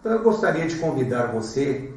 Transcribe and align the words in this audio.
Então 0.00 0.12
eu 0.12 0.22
gostaria 0.22 0.66
de 0.66 0.76
convidar 0.76 1.26
você 1.26 1.92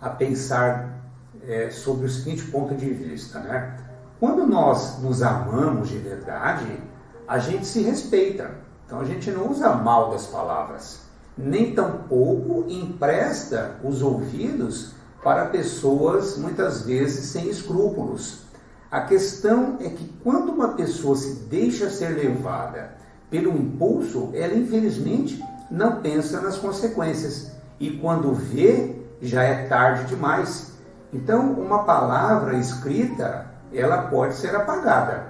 a 0.00 0.08
pensar 0.08 1.02
é, 1.46 1.68
sobre 1.70 2.06
o 2.06 2.08
seguinte 2.08 2.44
ponto 2.44 2.74
de 2.74 2.88
vista, 2.88 3.40
né? 3.40 3.76
Quando 4.18 4.46
nós 4.46 5.02
nos 5.02 5.22
amamos 5.22 5.90
de 5.90 5.98
verdade, 5.98 6.80
a 7.28 7.38
gente 7.38 7.66
se 7.66 7.82
respeita. 7.82 8.52
Então 8.86 9.00
a 9.00 9.04
gente 9.04 9.30
não 9.30 9.50
usa 9.50 9.70
mal 9.74 10.10
das 10.12 10.26
palavras, 10.26 11.00
nem 11.36 11.74
tampouco 11.74 12.64
empresta 12.70 13.76
os 13.84 14.00
ouvidos 14.00 14.94
para 15.22 15.46
pessoas 15.46 16.38
muitas 16.38 16.82
vezes 16.86 17.26
sem 17.26 17.50
escrúpulos. 17.50 18.44
A 18.90 19.02
questão 19.02 19.76
é 19.80 19.90
que 19.90 20.10
quando 20.22 20.52
uma 20.52 20.68
pessoa 20.68 21.16
se 21.16 21.34
deixa 21.50 21.90
ser 21.90 22.10
levada 22.10 22.96
pelo 23.30 23.50
impulso, 23.50 24.30
ela 24.32 24.54
infelizmente 24.54 25.42
não 25.70 26.00
pensa 26.00 26.40
nas 26.40 26.56
consequências 26.56 27.52
e 27.78 27.90
quando 27.98 28.32
vê 28.32 28.96
já 29.20 29.42
é 29.42 29.66
tarde 29.66 30.04
demais. 30.04 30.72
Então, 31.12 31.52
uma 31.52 31.84
palavra 31.84 32.56
escrita, 32.56 33.46
ela 33.72 34.02
pode 34.04 34.34
ser 34.34 34.54
apagada, 34.54 35.26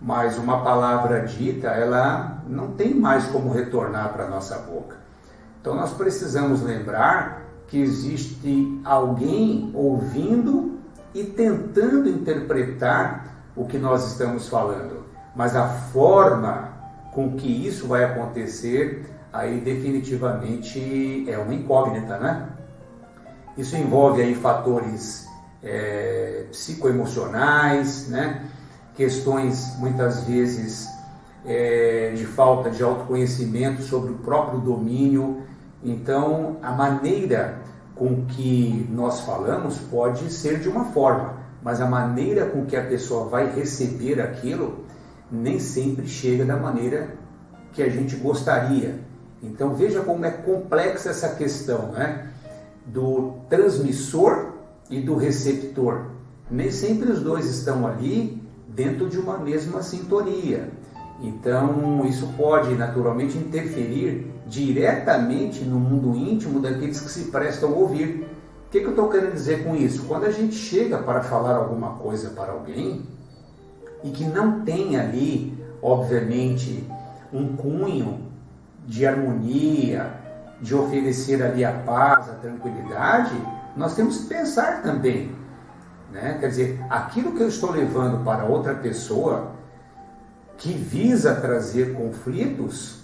mas 0.00 0.38
uma 0.38 0.62
palavra 0.62 1.20
dita, 1.20 1.68
ela 1.68 2.42
não 2.46 2.72
tem 2.72 2.94
mais 2.94 3.26
como 3.26 3.52
retornar 3.52 4.12
para 4.12 4.28
nossa 4.28 4.58
boca. 4.58 4.96
Então, 5.60 5.74
nós 5.74 5.92
precisamos 5.92 6.62
lembrar 6.62 7.42
que 7.68 7.80
existe 7.80 8.80
alguém 8.84 9.70
ouvindo 9.74 10.78
e 11.14 11.24
tentando 11.24 12.08
interpretar 12.08 13.26
o 13.56 13.66
que 13.66 13.78
nós 13.78 14.12
estamos 14.12 14.48
falando, 14.48 15.04
mas 15.34 15.54
a 15.54 15.66
forma 15.66 16.68
com 17.12 17.36
que 17.36 17.66
isso 17.66 17.86
vai 17.86 18.04
acontecer, 18.04 19.06
aí 19.32 19.60
definitivamente 19.60 21.24
é 21.28 21.38
uma 21.38 21.54
incógnita, 21.54 22.18
né? 22.18 22.48
Isso 23.56 23.76
envolve 23.76 24.22
aí 24.22 24.34
fatores 24.34 25.26
é, 25.62 26.46
psicoemocionais, 26.50 28.08
né? 28.08 28.48
questões 28.94 29.76
muitas 29.78 30.24
vezes 30.24 30.88
é, 31.44 32.12
de 32.14 32.26
falta 32.26 32.70
de 32.70 32.82
autoconhecimento 32.82 33.82
sobre 33.82 34.12
o 34.12 34.18
próprio 34.18 34.60
domínio. 34.60 35.42
Então, 35.82 36.58
a 36.62 36.72
maneira 36.72 37.58
com 37.94 38.24
que 38.26 38.86
nós 38.90 39.20
falamos 39.20 39.78
pode 39.78 40.32
ser 40.32 40.60
de 40.60 40.68
uma 40.68 40.86
forma, 40.86 41.34
mas 41.62 41.80
a 41.80 41.86
maneira 41.86 42.46
com 42.46 42.64
que 42.64 42.76
a 42.76 42.82
pessoa 42.82 43.28
vai 43.28 43.50
receber 43.54 44.20
aquilo 44.20 44.84
nem 45.30 45.58
sempre 45.58 46.06
chega 46.06 46.44
da 46.44 46.56
maneira 46.56 47.14
que 47.72 47.82
a 47.82 47.88
gente 47.88 48.16
gostaria. 48.16 49.00
Então 49.42 49.74
veja 49.74 50.00
como 50.02 50.24
é 50.24 50.30
complexa 50.30 51.10
essa 51.10 51.30
questão, 51.30 51.92
né? 51.92 52.28
Do 52.86 53.34
transmissor 53.48 54.52
e 54.88 55.00
do 55.00 55.16
receptor. 55.16 56.06
Nem 56.50 56.70
sempre 56.70 57.10
os 57.10 57.20
dois 57.20 57.46
estão 57.46 57.86
ali 57.86 58.40
dentro 58.68 59.08
de 59.08 59.18
uma 59.18 59.38
mesma 59.38 59.82
sintonia. 59.82 60.70
Então 61.20 62.04
isso 62.06 62.28
pode 62.36 62.74
naturalmente 62.74 63.36
interferir 63.36 64.30
diretamente 64.46 65.64
no 65.64 65.78
mundo 65.78 66.16
íntimo 66.16 66.60
daqueles 66.60 67.00
que 67.00 67.10
se 67.10 67.24
prestam 67.30 67.70
a 67.70 67.76
ouvir. 67.76 68.26
O 68.66 68.70
que, 68.70 68.80
que 68.80 68.86
eu 68.86 68.90
estou 68.90 69.08
querendo 69.08 69.32
dizer 69.32 69.64
com 69.64 69.76
isso? 69.76 70.04
Quando 70.04 70.24
a 70.24 70.30
gente 70.30 70.54
chega 70.54 70.98
para 70.98 71.22
falar 71.22 71.56
alguma 71.56 71.90
coisa 71.94 72.30
para 72.30 72.52
alguém 72.52 73.02
e 74.02 74.10
que 74.10 74.24
não 74.24 74.62
tem 74.62 74.98
ali, 74.98 75.54
obviamente, 75.82 76.84
um 77.32 77.54
cunho 77.54 78.31
de 78.86 79.06
harmonia, 79.06 80.12
de 80.60 80.74
oferecer 80.74 81.42
ali 81.42 81.64
a 81.64 81.72
paz, 81.72 82.28
a 82.28 82.34
tranquilidade, 82.34 83.34
nós 83.76 83.94
temos 83.94 84.18
que 84.18 84.26
pensar 84.26 84.82
também. 84.82 85.34
Né? 86.10 86.36
Quer 86.38 86.48
dizer, 86.48 86.84
aquilo 86.90 87.32
que 87.32 87.42
eu 87.42 87.48
estou 87.48 87.70
levando 87.70 88.24
para 88.24 88.44
outra 88.44 88.74
pessoa 88.74 89.52
que 90.56 90.72
visa 90.72 91.34
trazer 91.34 91.94
conflitos, 91.94 93.00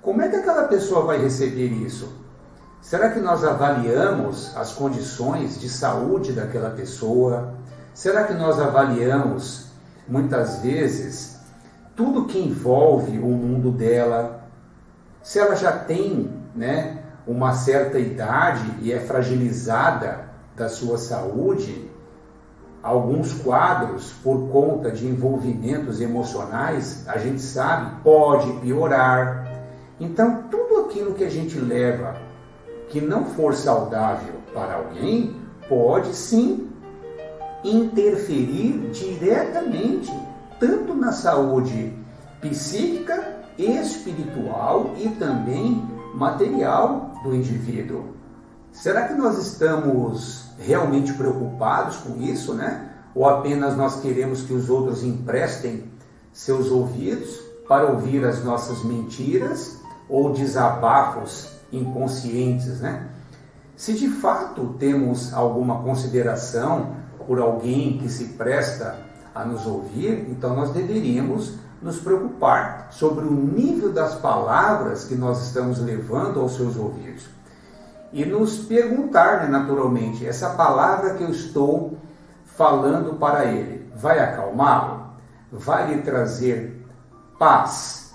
como 0.00 0.22
é 0.22 0.28
que 0.28 0.36
aquela 0.36 0.64
pessoa 0.64 1.04
vai 1.04 1.18
receber 1.18 1.68
isso? 1.68 2.20
Será 2.80 3.10
que 3.10 3.20
nós 3.20 3.44
avaliamos 3.44 4.56
as 4.56 4.72
condições 4.72 5.60
de 5.60 5.68
saúde 5.68 6.32
daquela 6.32 6.70
pessoa? 6.70 7.54
Será 7.94 8.24
que 8.24 8.34
nós 8.34 8.58
avaliamos 8.58 9.66
muitas 10.08 10.58
vezes 10.58 11.38
tudo 11.94 12.26
que 12.26 12.38
envolve 12.38 13.18
o 13.18 13.28
mundo 13.28 13.70
dela, 13.70 14.41
se 15.22 15.38
ela 15.38 15.54
já 15.54 15.72
tem 15.72 16.30
né, 16.54 16.98
uma 17.26 17.54
certa 17.54 17.98
idade 17.98 18.64
e 18.80 18.92
é 18.92 18.98
fragilizada 18.98 20.30
da 20.56 20.68
sua 20.68 20.98
saúde, 20.98 21.90
alguns 22.82 23.32
quadros, 23.34 24.12
por 24.24 24.48
conta 24.48 24.90
de 24.90 25.06
envolvimentos 25.06 26.00
emocionais, 26.00 27.04
a 27.06 27.16
gente 27.16 27.40
sabe, 27.40 28.02
pode 28.02 28.52
piorar. 28.60 29.46
Então, 30.00 30.44
tudo 30.50 30.80
aquilo 30.80 31.14
que 31.14 31.24
a 31.24 31.30
gente 31.30 31.58
leva 31.58 32.16
que 32.88 33.00
não 33.00 33.24
for 33.24 33.54
saudável 33.54 34.34
para 34.52 34.74
alguém, 34.74 35.36
pode 35.68 36.14
sim 36.14 36.68
interferir 37.64 38.90
diretamente 38.92 40.12
tanto 40.58 40.94
na 40.94 41.12
saúde 41.12 41.96
psíquica, 42.40 43.31
espiritual 43.58 44.94
e 44.96 45.08
também 45.10 45.84
material 46.14 47.12
do 47.22 47.34
indivíduo. 47.34 48.14
Será 48.72 49.06
que 49.06 49.14
nós 49.14 49.38
estamos 49.38 50.46
realmente 50.58 51.12
preocupados 51.12 51.96
com 51.98 52.20
isso, 52.20 52.54
né? 52.54 52.90
Ou 53.14 53.28
apenas 53.28 53.76
nós 53.76 54.00
queremos 54.00 54.42
que 54.42 54.54
os 54.54 54.70
outros 54.70 55.02
emprestem 55.02 55.84
seus 56.32 56.70
ouvidos 56.70 57.40
para 57.68 57.86
ouvir 57.86 58.24
as 58.24 58.42
nossas 58.42 58.82
mentiras 58.82 59.78
ou 60.08 60.32
desabafos 60.32 61.48
inconscientes, 61.70 62.80
né? 62.80 63.08
Se 63.76 63.94
de 63.94 64.08
fato 64.08 64.74
temos 64.78 65.32
alguma 65.34 65.82
consideração 65.82 66.94
por 67.26 67.40
alguém 67.40 67.98
que 67.98 68.08
se 68.08 68.24
presta 68.34 68.98
a 69.34 69.44
nos 69.44 69.66
ouvir, 69.66 70.28
então 70.30 70.54
nós 70.54 70.70
deveríamos 70.70 71.54
nos 71.82 71.98
preocupar 71.98 72.88
sobre 72.90 73.24
o 73.24 73.32
nível 73.32 73.92
das 73.92 74.14
palavras 74.14 75.04
que 75.04 75.16
nós 75.16 75.44
estamos 75.46 75.80
levando 75.80 76.40
aos 76.40 76.54
seus 76.56 76.76
ouvidos. 76.76 77.26
E 78.12 78.24
nos 78.24 78.58
perguntar, 78.58 79.42
né, 79.42 79.48
naturalmente, 79.48 80.26
essa 80.26 80.50
palavra 80.50 81.14
que 81.14 81.24
eu 81.24 81.30
estou 81.30 81.98
falando 82.44 83.18
para 83.18 83.46
ele, 83.46 83.90
vai 83.96 84.20
acalmá-lo? 84.20 85.12
Vai 85.50 85.94
lhe 85.94 86.02
trazer 86.02 86.86
paz? 87.38 88.14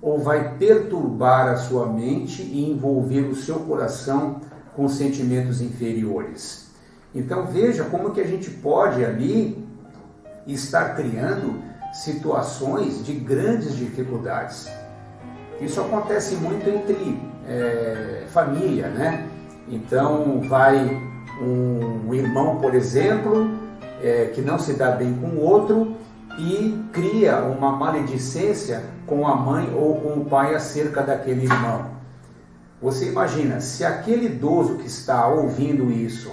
Ou 0.00 0.18
vai 0.18 0.56
perturbar 0.56 1.48
a 1.48 1.56
sua 1.56 1.86
mente 1.86 2.42
e 2.42 2.70
envolver 2.70 3.22
o 3.22 3.34
seu 3.34 3.60
coração 3.60 4.40
com 4.76 4.88
sentimentos 4.88 5.60
inferiores? 5.60 6.70
Então 7.14 7.46
veja 7.46 7.84
como 7.84 8.10
que 8.10 8.20
a 8.20 8.26
gente 8.26 8.50
pode 8.50 9.04
ali 9.04 9.66
estar 10.46 10.96
criando 10.96 11.71
situações 11.92 13.04
de 13.04 13.12
grandes 13.12 13.76
dificuldades. 13.76 14.68
Isso 15.60 15.80
acontece 15.80 16.34
muito 16.36 16.68
entre 16.68 17.20
é, 17.46 18.24
família, 18.28 18.88
né? 18.88 19.28
Então 19.68 20.40
vai 20.40 21.00
um, 21.40 22.12
irmão, 22.12 22.58
por 22.58 22.74
exemplo, 22.74 23.50
é, 24.02 24.26
que 24.34 24.40
não 24.40 24.58
se 24.58 24.74
dá 24.74 24.90
bem 24.90 25.14
com 25.14 25.28
o 25.28 25.40
outro 25.40 25.96
e 26.38 26.82
cria 26.92 27.38
uma 27.42 27.72
maledicência 27.72 28.82
com 29.06 29.26
a 29.26 29.36
mãe 29.36 29.72
ou 29.74 30.00
com 30.00 30.20
o 30.20 30.24
pai 30.24 30.54
acerca 30.54 31.02
daquele 31.02 31.44
irmão. 31.44 31.92
Você 32.80 33.08
imagina, 33.08 33.60
se 33.60 33.84
aquele 33.84 34.26
idoso 34.26 34.76
que 34.76 34.86
está 34.86 35.28
ouvindo 35.28 35.92
isso 35.92 36.32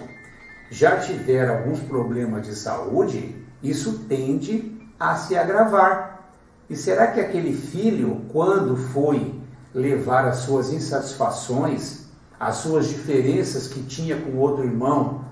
já 0.72 0.98
tiver 0.98 1.48
alguns 1.50 1.80
problemas 1.80 2.46
de 2.48 2.56
saúde, 2.56 3.36
isso 3.62 4.06
tende 4.08 4.79
a 5.00 5.16
se 5.16 5.38
agravar. 5.38 6.32
E 6.70 6.76
será 6.76 7.08
que 7.08 7.20
aquele 7.20 7.54
filho, 7.54 8.22
quando 8.32 8.76
foi 8.76 9.40
levar 9.74 10.26
as 10.26 10.38
suas 10.38 10.72
insatisfações, 10.72 12.06
as 12.40 12.58
suas 12.58 12.88
diferenças 12.88 13.68
que 13.68 13.82
tinha 13.84 14.20
com 14.20 14.38
outro 14.38 14.64
irmão, 14.64 15.26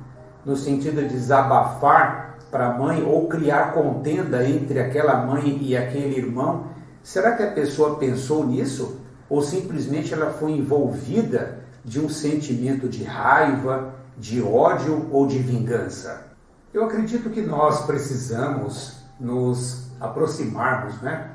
no 0.46 0.56
sentido 0.56 1.02
de 1.02 1.10
desabafar 1.10 2.38
para 2.50 2.68
a 2.68 2.78
mãe 2.78 3.04
ou 3.04 3.28
criar 3.28 3.74
contenda 3.74 4.48
entre 4.48 4.80
aquela 4.80 5.26
mãe 5.26 5.58
e 5.62 5.76
aquele 5.76 6.18
irmão, 6.18 6.68
será 7.04 7.34
que 7.34 7.44
a 7.44 7.52
pessoa 7.52 7.98
pensou 7.98 8.46
nisso? 8.46 9.02
Ou 9.30 9.42
simplesmente 9.42 10.14
ela 10.14 10.32
foi 10.32 10.54
envolvida 10.54 11.60
de 11.84 12.00
um 12.00 12.08
sentimento 12.08 12.88
de 12.88 13.04
raiva, 13.04 13.94
de 14.18 14.42
ódio 14.42 15.08
ou 15.12 15.28
de 15.28 15.38
vingança? 15.40 16.28
Eu 16.74 16.86
acredito 16.86 17.30
que 17.30 17.42
nós 17.42 17.86
precisamos 17.86 18.97
nos 19.20 19.88
aproximarmos 20.00 21.02
né, 21.02 21.32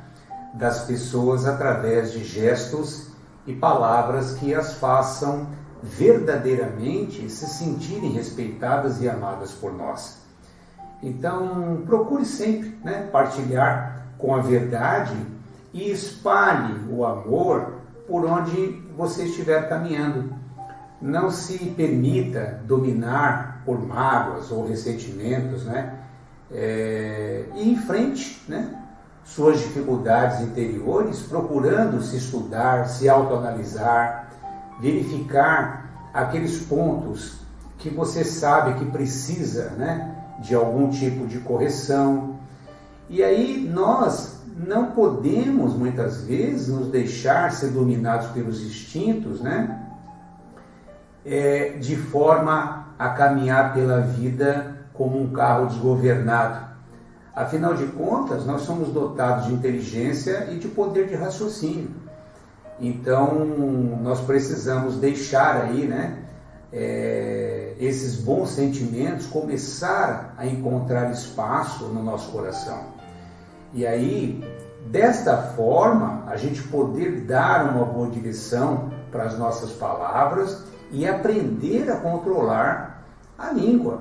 das 0.54 0.84
pessoas 0.84 1.46
através 1.46 2.12
de 2.12 2.24
gestos 2.24 3.08
e 3.46 3.52
palavras 3.54 4.34
que 4.34 4.54
as 4.54 4.74
façam 4.74 5.46
verdadeiramente 5.82 7.28
se 7.28 7.46
sentirem 7.46 8.12
respeitadas 8.12 9.00
e 9.02 9.08
amadas 9.08 9.50
por 9.50 9.72
nós. 9.72 10.22
Então, 11.02 11.82
procure 11.84 12.24
sempre 12.24 12.78
né, 12.84 13.08
partilhar 13.10 14.06
com 14.16 14.34
a 14.34 14.40
verdade 14.40 15.16
e 15.72 15.90
espalhe 15.90 16.88
o 16.88 17.04
amor 17.04 17.80
por 18.06 18.24
onde 18.24 18.80
você 18.96 19.24
estiver 19.24 19.68
caminhando. 19.68 20.32
Não 21.00 21.30
se 21.30 21.58
permita 21.70 22.60
dominar 22.64 23.62
por 23.64 23.84
mágoas 23.84 24.52
ou 24.52 24.66
ressentimentos, 24.66 25.64
né? 25.64 25.98
É, 26.50 27.21
e 27.54 27.70
enfrente 27.70 28.42
né, 28.48 28.74
suas 29.24 29.58
dificuldades 29.60 30.40
interiores, 30.40 31.22
procurando 31.22 32.02
se 32.02 32.16
estudar, 32.16 32.86
se 32.86 33.08
autoanalisar, 33.08 34.30
verificar 34.80 36.10
aqueles 36.12 36.60
pontos 36.60 37.40
que 37.78 37.88
você 37.88 38.24
sabe 38.24 38.74
que 38.74 38.84
precisa 38.90 39.70
né, 39.70 40.14
de 40.40 40.54
algum 40.54 40.90
tipo 40.90 41.26
de 41.26 41.38
correção. 41.40 42.36
E 43.08 43.22
aí 43.22 43.68
nós 43.72 44.40
não 44.56 44.92
podemos 44.92 45.74
muitas 45.74 46.22
vezes 46.22 46.68
nos 46.68 46.88
deixar 46.88 47.52
ser 47.52 47.70
dominados 47.70 48.28
pelos 48.28 48.62
instintos, 48.62 49.40
né? 49.40 49.80
É, 51.24 51.76
de 51.78 51.96
forma 51.96 52.88
a 52.98 53.10
caminhar 53.10 53.72
pela 53.72 54.00
vida 54.00 54.86
como 54.92 55.20
um 55.20 55.32
carro 55.32 55.66
desgovernado. 55.66 56.71
Afinal 57.34 57.74
de 57.74 57.86
contas, 57.86 58.44
nós 58.44 58.62
somos 58.62 58.88
dotados 58.88 59.46
de 59.46 59.54
inteligência 59.54 60.48
e 60.50 60.58
de 60.58 60.68
poder 60.68 61.08
de 61.08 61.14
raciocínio. 61.14 61.90
Então, 62.78 63.44
nós 64.02 64.20
precisamos 64.20 64.96
deixar 64.96 65.62
aí, 65.62 65.86
né, 65.86 66.18
é, 66.72 67.74
esses 67.78 68.16
bons 68.16 68.50
sentimentos 68.50 69.26
começar 69.26 70.34
a 70.36 70.46
encontrar 70.46 71.10
espaço 71.10 71.84
no 71.84 72.02
nosso 72.02 72.30
coração. 72.32 72.80
E 73.72 73.86
aí, 73.86 74.44
desta 74.86 75.36
forma, 75.36 76.24
a 76.26 76.36
gente 76.36 76.62
poder 76.64 77.22
dar 77.22 77.74
uma 77.74 77.84
boa 77.84 78.08
direção 78.08 78.90
para 79.10 79.24
as 79.24 79.38
nossas 79.38 79.70
palavras 79.72 80.64
e 80.90 81.06
aprender 81.06 81.90
a 81.90 81.96
controlar 81.96 83.04
a 83.38 83.50
língua. 83.50 84.00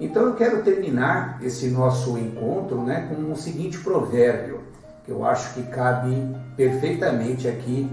Então 0.00 0.22
eu 0.22 0.34
quero 0.34 0.62
terminar 0.62 1.38
esse 1.42 1.68
nosso 1.68 2.16
encontro 2.16 2.82
né, 2.82 3.06
com 3.08 3.30
o 3.30 3.36
seguinte 3.36 3.78
provérbio, 3.78 4.62
que 5.04 5.10
eu 5.10 5.26
acho 5.26 5.52
que 5.52 5.62
cabe 5.64 6.34
perfeitamente 6.56 7.46
aqui 7.46 7.90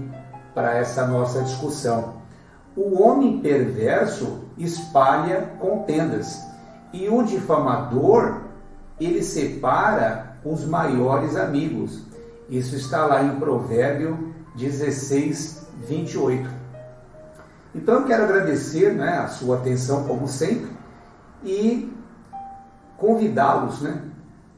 para 0.54 0.74
essa 0.78 1.06
nossa 1.06 1.42
discussão. 1.42 2.14
O 2.74 3.02
homem 3.02 3.40
perverso 3.40 4.44
espalha 4.56 5.50
contendas, 5.58 6.40
e 6.92 7.08
o 7.08 7.22
difamador 7.22 8.40
ele 8.98 9.22
separa 9.22 10.38
os 10.42 10.64
maiores 10.64 11.36
amigos. 11.36 12.02
Isso 12.48 12.74
está 12.74 13.04
lá 13.04 13.22
em 13.22 13.38
Provérbio 13.38 14.32
16, 14.56 15.66
28. 15.86 16.48
Então 17.74 17.96
eu 17.96 18.04
quero 18.04 18.24
agradecer 18.24 18.94
né, 18.94 19.18
a 19.18 19.28
sua 19.28 19.56
atenção, 19.56 20.04
como 20.04 20.26
sempre, 20.26 20.70
e 21.44 21.92
convidá-los 22.98 23.80
né, 23.80 24.02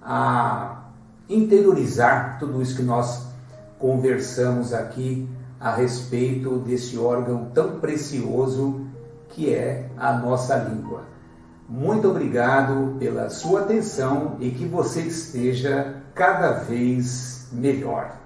a 0.02 0.84
interiorizar 1.28 2.38
tudo 2.40 2.60
isso 2.60 2.74
que 2.74 2.82
nós 2.82 3.26
conversamos 3.78 4.72
aqui 4.72 5.28
a 5.60 5.74
respeito 5.74 6.58
desse 6.58 6.98
órgão 6.98 7.50
tão 7.54 7.78
precioso 7.78 8.86
que 9.28 9.54
é 9.54 9.88
a 9.96 10.12
nossa 10.14 10.56
língua. 10.56 11.02
Muito 11.68 12.08
obrigado 12.08 12.96
pela 12.98 13.30
sua 13.30 13.60
atenção 13.60 14.36
e 14.40 14.50
que 14.50 14.64
você 14.64 15.02
esteja 15.02 16.02
cada 16.14 16.50
vez 16.52 17.46
melhor. 17.52 18.16